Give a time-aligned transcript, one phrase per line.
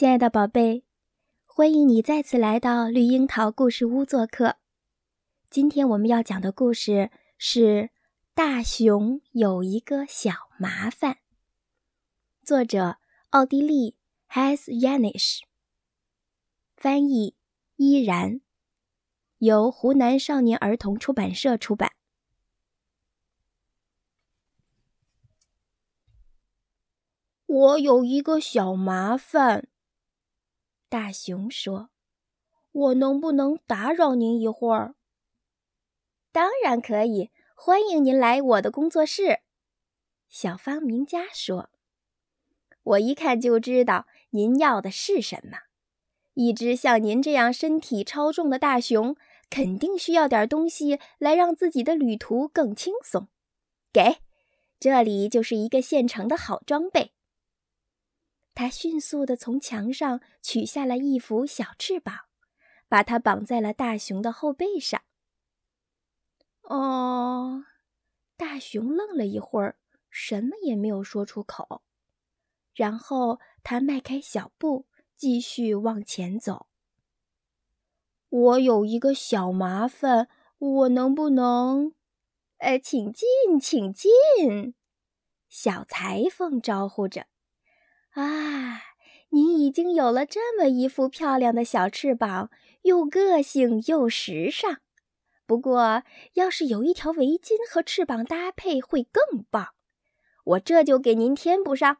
[0.00, 0.82] 亲爱的宝贝，
[1.44, 4.56] 欢迎你再次来到绿樱桃故事屋做客。
[5.50, 7.60] 今天我们要讲的故事是
[8.32, 11.12] 《大熊有一个小麻烦》，
[12.42, 12.96] 作者
[13.28, 13.94] 奥地利
[14.30, 15.40] Has Yanish，
[16.74, 17.36] 翻译
[17.76, 18.40] 依然，
[19.36, 21.92] 由湖南少年儿童出版社出版。
[27.44, 29.68] 我有一个小麻烦。
[30.90, 31.90] 大熊说
[32.72, 34.96] ：“我能不能打扰您一会儿
[36.32, 39.38] ？”“当然可以，欢迎您来我的工作室。”
[40.28, 41.70] 小发明家说
[42.82, 45.58] ：“我一看就知道您要的是什么。
[46.34, 49.14] 一只像您这样身体超重的大熊，
[49.48, 53.28] 肯定需要点东西来让自己的旅途更轻松。
[53.92, 54.16] 给，
[54.80, 57.12] 这里就是一个现成的好装备。”
[58.54, 62.26] 他迅速地从墙上取下了一副小翅膀，
[62.88, 65.00] 把它绑在了大熊的后背上。
[66.62, 67.64] 哦，
[68.36, 69.76] 大熊愣了一会儿，
[70.10, 71.82] 什么也没有说出口。
[72.74, 74.86] 然后他迈开小步，
[75.16, 76.66] 继续往前走。
[78.28, 81.92] 我有一个小麻烦，我能不能……
[82.58, 83.26] 呃，请进，
[83.60, 84.74] 请进。
[85.48, 87.26] 小裁缝招呼着。
[88.10, 88.80] 啊，
[89.30, 92.50] 您已经有了这么一副漂亮的小翅膀，
[92.82, 94.80] 又个性又时尚。
[95.46, 96.02] 不过，
[96.34, 99.74] 要是有一条围巾和翅膀搭配，会更棒。
[100.44, 101.98] 我这就给您添补上。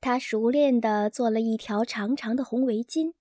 [0.00, 3.14] 他熟练地做了一条长长的红围巾，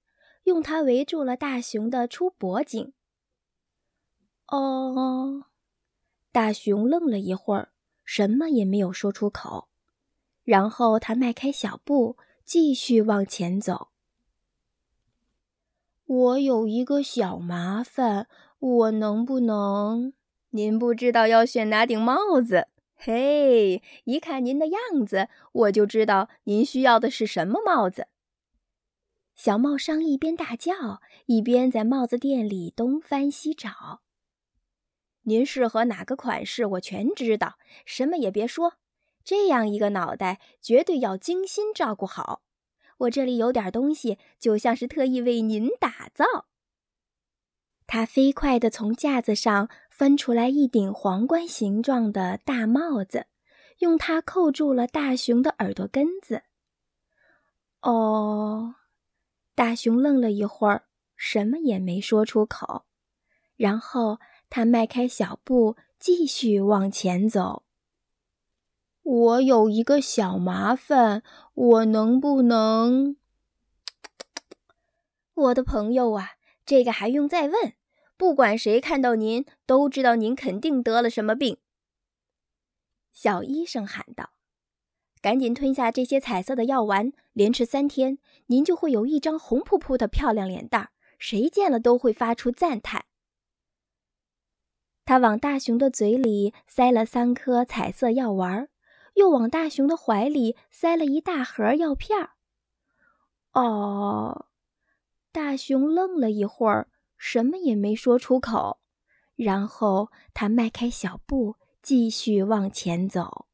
[0.44, 2.94] 用它围住了大熊的出脖颈。
[4.48, 5.46] 哦，
[6.32, 7.70] 大熊愣了一会儿，
[8.06, 9.70] 什么也没有说出口。
[10.48, 13.90] 然后他迈开小步，继续往前走。
[16.06, 20.14] 我有一个小麻烦，我能不能？
[20.52, 22.70] 您不知道要选哪顶帽子？
[22.96, 28.08] 嘿，一看您的样子，我就知道您需要的是什么帽子。
[29.36, 34.00] 小帽商一边大叫，一边在帽子店里东翻西找。
[35.24, 37.58] 您适合哪个款式，我全知道。
[37.86, 38.76] 什么也别说。
[39.28, 42.44] 这样一个脑袋，绝对要精心照顾好。
[43.00, 46.46] 我这里有点东西，就像是特意为您打造。
[47.86, 53.26] 他飞快地从架子上翻出来一顶皇冠形状的大帽子，
[53.80, 56.44] 用它扣住了大熊的耳朵根子。
[57.82, 58.76] 哦，
[59.54, 60.86] 大熊愣了一会儿，
[61.18, 62.86] 什么也没说出口。
[63.58, 67.67] 然后他迈开小步，继续往前走。
[69.08, 71.24] 我有一个小麻烦，
[71.54, 73.16] 我能不能？
[75.34, 76.32] 我的朋友啊，
[76.66, 77.74] 这个还用再问？
[78.18, 81.58] 不管谁看到您，都知道您肯定得了什么病。
[83.14, 84.32] 小医生喊道
[85.22, 88.18] ：“赶紧吞下这些彩色的药丸，连吃三天，
[88.48, 93.06] 您就会有一张红扑扑的漂亮脸蛋，谁见了都会发出赞叹。”
[95.06, 98.68] 他往大熊的嘴里塞了三颗彩色药丸儿。
[99.18, 102.30] 又往大熊的怀里塞了一大盒药片儿。
[103.52, 104.46] 哦，
[105.32, 108.80] 大熊愣了一会儿，什么也没说出口。
[109.36, 113.48] 然后他迈开小步，继续往前走。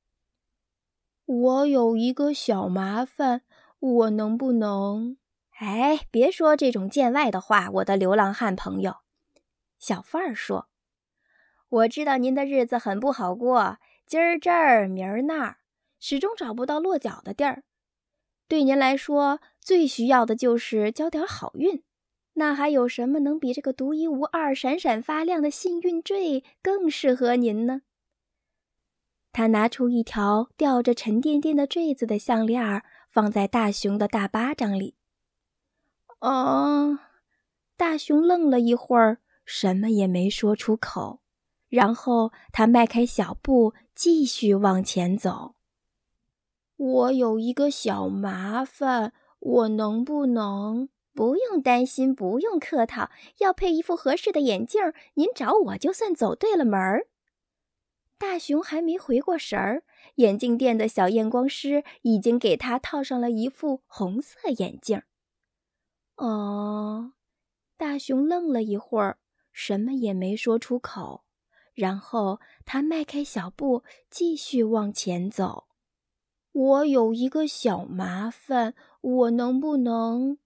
[1.25, 3.43] 我有一个小麻烦，
[3.79, 5.17] 我能不能……
[5.59, 8.97] 哎，别说这种见外的话，我的流浪汉朋友。
[9.79, 10.67] 小贩儿说
[11.69, 13.77] ：“我知道您的日子很不好过。”
[14.13, 15.57] 今儿这儿，明儿那儿，
[15.99, 17.63] 始终找不到落脚的地儿。
[18.47, 21.81] 对您来说，最需要的就是交点好运。
[22.33, 27.81] 那还有什么能比这个独一无二、闪闪发亮的幸运坠更适合您呢？
[29.31, 34.93] 他拿出一条吊着沉甸甸的坠子的项链，放在大熊的大巴掌里。
[36.19, 36.99] 哦，
[37.75, 41.22] 大熊愣了一会儿，什么也没说出口。
[41.73, 45.55] 然后他迈开小步，继续往前走。
[46.75, 50.89] 我有一个小麻烦，我能不能？
[51.15, 53.09] 不用担心，不用客套。
[53.39, 54.79] 要配一副合适的眼镜，
[55.15, 57.07] 您找我就算走对了门儿。
[58.19, 59.81] 大熊还没回过神儿，
[60.17, 65.01] 眼镜店的小验光师已经给他套上了一副红色眼镜。
[66.17, 67.13] 哦，
[67.75, 69.17] 大熊愣了一会儿，
[69.51, 71.23] 什么也没说出口。
[71.73, 75.65] 然后他迈开小步，继续往前走。
[76.51, 80.37] 我有一个小麻烦，我能不能？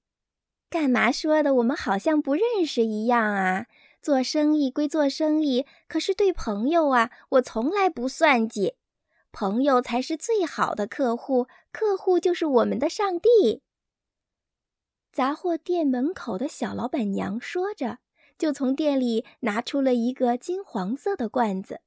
[0.69, 3.67] 干嘛说的我们好像不认识一样啊？
[4.01, 8.75] 做生意归做生意，可是对朋友啊，我从来不算计。
[9.33, 13.61] 朋友才是最好的客户，客户就是我们的上帝。
[15.11, 17.97] 杂货店门口的小老板娘说着，
[18.37, 21.81] 就从店里拿出了一个金黄色的罐子，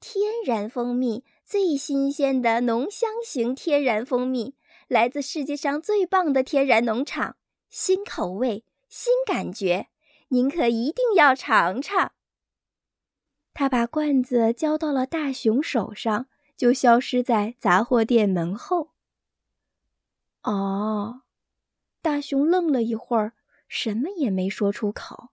[0.00, 4.54] 天然蜂蜜，最新鲜的浓香型天然蜂蜜，
[4.86, 7.36] 来自世界上最棒的天然农场，
[7.68, 9.88] 新口味，新感觉，
[10.28, 12.12] 您可一定要尝尝。
[13.52, 18.92] 他把罐子交到了大熊手上，就消失在杂货店门后。
[20.42, 21.22] 哦。
[22.00, 23.32] 大熊愣了一会儿，
[23.66, 25.30] 什么也没说出口。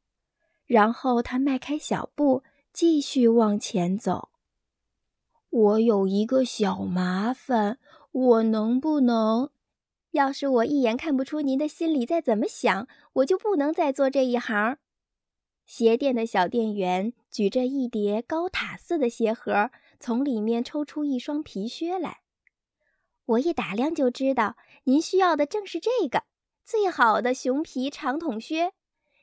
[0.66, 4.30] 然后他迈开小步，继续往前走。
[5.50, 7.80] 我有一个小麻烦，
[8.12, 9.50] 我能不能？
[10.12, 14.78] 要是我一眼看不出您的心里在怎么想，我就不能再做这一行。
[15.66, 22.20] 鞋店的小店员举着一叠高塔似的鞋盒，从里面抽出一双皮靴来。
[23.26, 26.24] 我一打量就知道，您需要的正是这个。
[26.64, 28.74] 最好的熊皮长筒靴，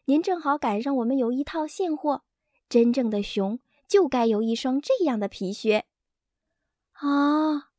[0.07, 2.25] 您正好赶上我们有一套现货。
[2.69, 5.85] 真正的熊就该有一双这样的皮靴。
[6.93, 7.71] 啊！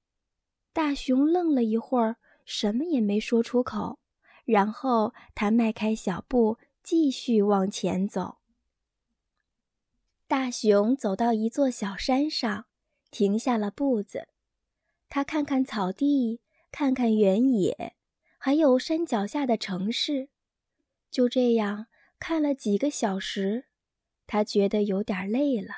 [0.71, 3.99] 大熊愣了一会儿，什么也没说出口。
[4.45, 8.39] 然后他迈开小步，继续往前走。
[10.27, 12.65] 大熊走到一座小山上，
[13.09, 14.27] 停下了步子。
[15.09, 16.41] 他看看草地，
[16.71, 17.95] 看看原野。
[18.37, 20.29] 还有山脚下的城市，
[21.09, 21.85] 就这样
[22.25, 23.65] 看了几个小时，
[24.27, 25.73] 他觉得有点累了。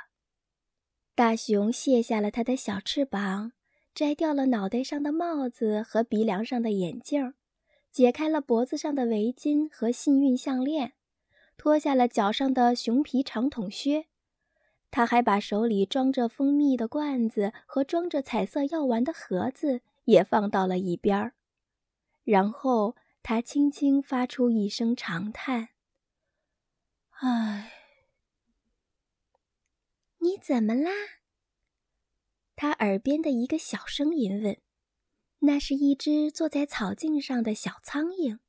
[1.15, 3.53] 大熊卸下了他的小翅膀，
[3.95, 7.33] 摘掉了脑袋上的帽子和鼻梁上的眼镜，
[7.91, 10.93] 解开了脖子上的围巾和幸运项链，
[11.57, 14.05] 脱下了脚上的熊皮长筒靴。
[14.91, 21.33] 他还把手里装着蜂蜜的罐子和装着彩色药丸的盒子也放到了一边儿。
[22.23, 25.69] 然后他轻轻发出一声长叹
[27.19, 27.71] ：“唉，
[30.19, 30.91] 你怎么啦？”
[32.55, 34.61] 他耳边的一个小声音问
[35.39, 38.39] ：“那是一只坐在草茎上的小苍蝇，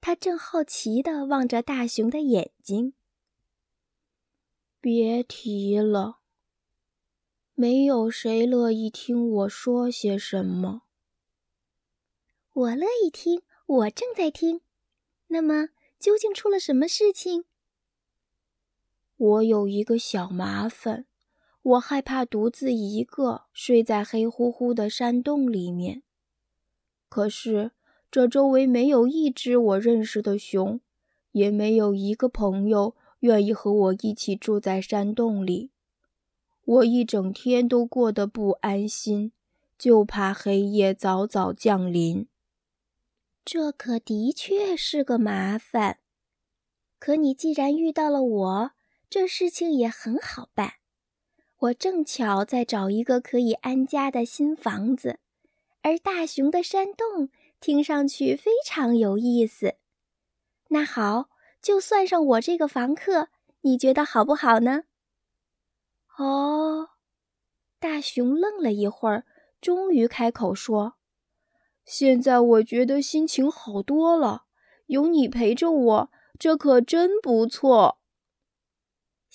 [0.00, 2.94] 它正好奇地望着大熊的眼睛。”
[4.80, 6.20] 别提了，
[7.54, 10.82] 没有谁乐意听我说些什么。
[12.52, 14.60] 我乐意听，我正在听。
[15.26, 17.44] 那么，究竟出了什么事情？
[19.18, 21.04] 我有一个小麻烦，
[21.62, 26.02] 我害怕独自一个睡在黑乎乎的山洞里面。
[27.08, 27.72] 可是，
[28.10, 30.80] 这周围没有一只我认识的熊，
[31.32, 35.72] 也没有一个朋友愿意和我一起住在山洞里。
[36.64, 39.32] 我一整天都过得不安心，
[39.76, 42.28] 就怕黑夜早早降临。
[43.44, 45.98] 这可的确是个麻烦，
[47.00, 48.70] 可你既然遇到了我，
[49.10, 50.74] 这事情也很好办。
[51.58, 55.18] 我正巧在找一个可以安家的新房子，
[55.82, 59.74] 而大熊的山洞听上去非常有意思。
[60.68, 61.30] 那好，
[61.60, 63.28] 就算上我这个房客，
[63.62, 64.84] 你觉得好不好呢？
[66.18, 66.90] 哦，
[67.80, 69.24] 大熊愣了一会儿，
[69.60, 70.94] 终于开口说。
[71.84, 74.44] 现在我觉得心情好多了，
[74.86, 77.97] 有你陪着我，这可真不错。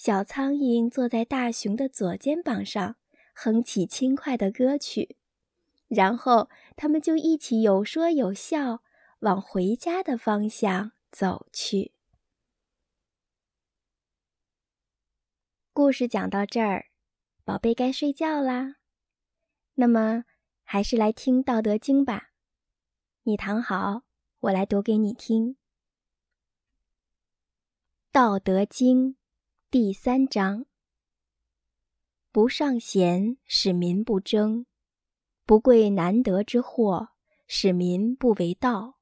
[0.03, 2.97] 小苍蝇坐在大熊的左肩膀上，
[3.33, 5.15] 哼起轻快的歌曲，
[5.87, 8.83] 然后他们就一起有说有笑，
[9.19, 11.93] 往回家的方向走去。
[15.71, 16.87] 故事讲到这儿，
[17.45, 18.75] 宝贝该睡觉啦。
[19.75, 20.25] 那么，
[20.65, 22.31] 还是来听《道德经》吧。
[23.21, 24.01] 你躺好，
[24.41, 25.51] 我来读给你听。
[28.11, 29.13] 《道德经》
[29.73, 30.67] 第三章：
[32.31, 34.65] 不尚贤，使民不争；
[35.47, 37.09] 不贵难得之货，
[37.47, 38.99] 使民不为盗；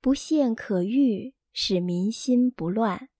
[0.00, 3.10] 不陷可欲，使民心不乱。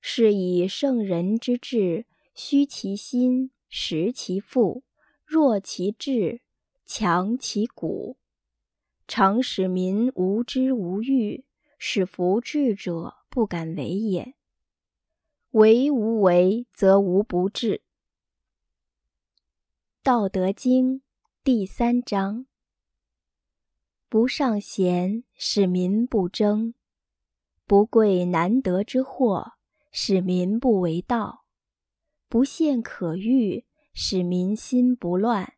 [0.00, 4.82] 是以圣人之治，虚其心，实其腹，
[5.24, 6.40] 弱其志，
[6.84, 8.16] 强其骨。
[9.06, 11.44] 常使民无知无欲，
[11.78, 14.34] 使弗智者不敢为也。
[15.58, 17.78] 为无为，则无不治。
[20.04, 20.98] 《道德经》
[21.42, 22.46] 第三章：
[24.08, 26.74] 不尚贤，使民不争；
[27.66, 29.54] 不贵难得之货，
[29.90, 31.42] 使民不为盗；
[32.28, 35.54] 不陷可欲，使民心不乱。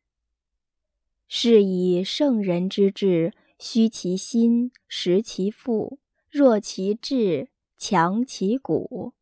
[1.29, 5.99] 是以圣人之治，虚其心，实其腹，
[6.31, 9.13] 弱其志，强其骨，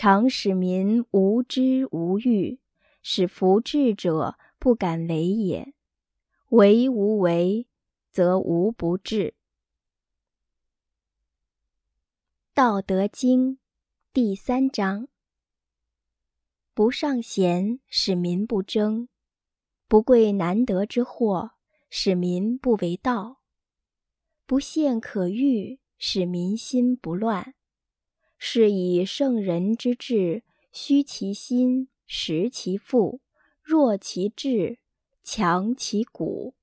[0.00, 2.60] 常使民无知无欲，
[3.02, 5.74] 使弗智者不敢为也。
[6.50, 7.66] 为无为，
[8.12, 9.34] 则无不治。
[12.54, 13.58] 道德经
[14.12, 15.08] 第三章：
[16.74, 19.08] 不尚贤，使民不争；
[19.88, 21.50] 不贵难得之货，
[21.90, 23.40] 使民不为盗；
[24.46, 27.56] 不陷可欲，使民心不乱。
[28.38, 30.42] 是以圣人之治，
[30.72, 33.20] 虚其心，实其腹，
[33.62, 34.78] 弱其志。
[35.30, 36.54] 强其骨，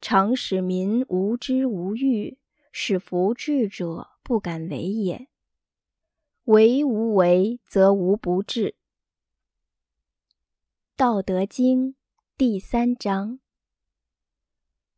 [0.00, 2.38] 常使民无知无欲，
[2.72, 5.28] 使弗智者不敢为也。
[6.44, 8.74] 为无为，则无不治。
[10.96, 11.94] 道德经
[12.38, 13.40] 第三章：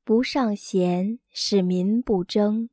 [0.04, 2.68] 不尚贤，使民不争；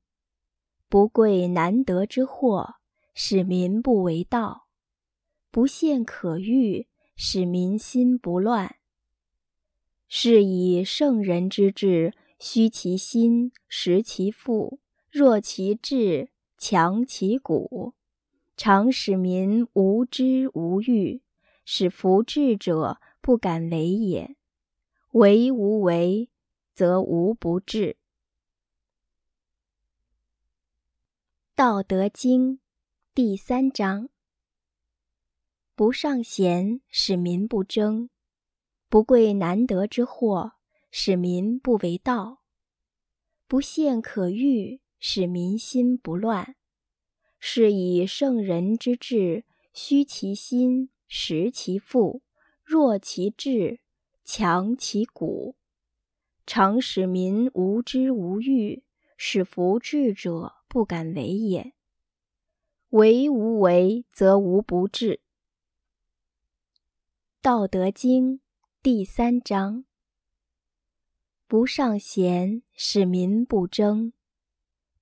[0.87, 2.75] 不贵难得之货，
[3.13, 4.67] 使民不为盗；
[5.51, 8.77] 不陷可欲，使民心不乱。
[10.07, 14.79] 是以圣人之治，虚其心，实其腹，
[15.09, 17.93] 弱其志，强其骨，
[18.55, 21.21] 常使民无知无欲，
[21.65, 24.35] 使弗智者不敢为也。
[25.11, 26.29] 为无为，
[26.73, 27.97] 则无不治。
[31.55, 32.59] 道德经
[33.15, 34.09] 第三章：
[35.75, 38.09] 不尚贤，使民不争。
[38.89, 40.53] 不贵难得之货，
[40.89, 42.39] 使民不为盗；
[43.47, 46.55] 不陷可欲，使民心不乱。
[47.39, 52.23] 是以圣人之治，虚其心，实其腹，
[52.63, 53.81] 弱其志，
[54.23, 55.55] 强其骨，
[56.47, 58.83] 常使民无知无欲，
[59.15, 61.75] 使弗智者不敢为也。
[62.93, 65.19] 为无为，则无不治。
[67.41, 68.39] 道德经。
[68.83, 69.85] 第三章：
[71.47, 74.11] 不尚贤，使民不争；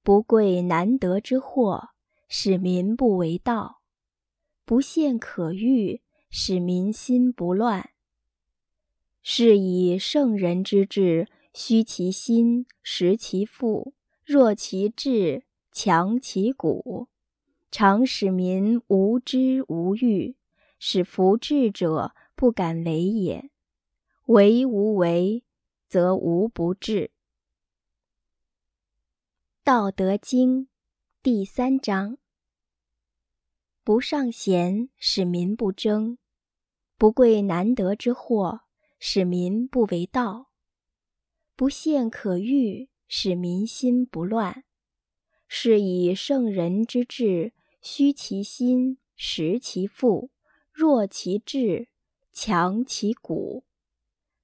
[0.01, 1.89] 不贵难得之货，
[2.29, 3.81] 使民不为盗；
[4.63, 7.89] 不陷可欲，使民心不乱。
[9.21, 13.93] 是以圣人之治，虚其心，实其腹，
[14.23, 15.43] 弱其志，
[15.73, 17.09] 强其骨，
[17.71, 20.35] 常使民无知无欲，
[20.77, 23.49] 使弗智者不敢为也。
[24.25, 25.45] 为无为，
[25.87, 27.11] 则无不治。
[29.63, 30.67] 道德经
[31.23, 32.17] 第三章：
[33.85, 36.17] 不尚贤，使民不争；
[36.97, 38.63] 不贵难得之货，
[38.99, 40.49] 使民不为盗；
[41.55, 44.65] 不陷可欲，使民心不乱。
[45.47, 50.29] 是以圣人之治，虚其心，实其腹，
[50.71, 51.89] 弱其志，
[52.31, 53.63] 强其骨。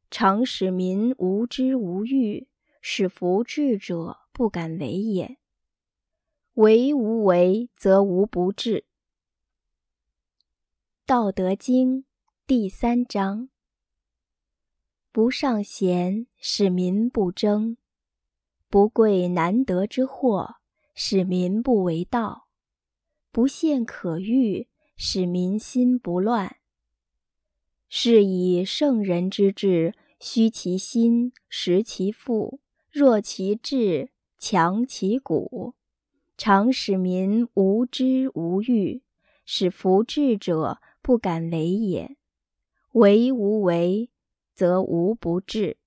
[0.10, 2.48] 常使民无知无欲，
[2.82, 5.38] 使弗智者不敢为也。
[6.56, 8.86] 为无为，则无不治。
[11.06, 12.06] 道德经
[12.48, 13.50] 第三章：
[15.12, 17.78] 不尚贤，使民不争；
[18.68, 20.56] 不贵难得之货，
[20.96, 22.47] 使民不为盗；
[23.32, 26.58] 不陷可欲，使民心不乱。
[27.90, 32.60] 是以圣人之治，虚其心，实其腹，
[32.92, 35.74] 弱其志，强其骨，
[36.38, 39.02] 常使民无知无欲，
[39.46, 42.18] 使弗智者不敢为也。
[42.94, 44.10] 为无为，
[44.54, 45.78] 则无不治。